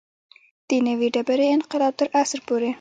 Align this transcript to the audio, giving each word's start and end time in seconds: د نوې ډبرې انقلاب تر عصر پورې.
د 0.67 0.69
نوې 0.87 1.07
ډبرې 1.15 1.47
انقلاب 1.55 1.93
تر 1.99 2.07
عصر 2.19 2.39
پورې. 2.47 2.69